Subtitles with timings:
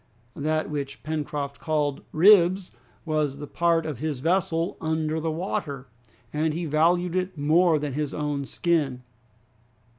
[0.49, 2.71] '"That which Pencroft called ribs
[3.05, 5.89] was the part of his vessel under water,
[6.33, 9.03] and he valued it more than his own skin.